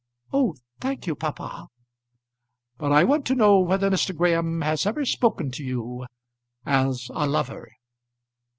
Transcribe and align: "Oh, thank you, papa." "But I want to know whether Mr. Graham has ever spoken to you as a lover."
"Oh, 0.33 0.55
thank 0.79 1.05
you, 1.05 1.13
papa." 1.13 1.67
"But 2.79 2.91
I 2.91 3.03
want 3.03 3.23
to 3.27 3.35
know 3.35 3.59
whether 3.59 3.91
Mr. 3.91 4.17
Graham 4.17 4.61
has 4.61 4.87
ever 4.87 5.05
spoken 5.05 5.51
to 5.51 5.63
you 5.63 6.07
as 6.65 7.11
a 7.13 7.27
lover." 7.27 7.71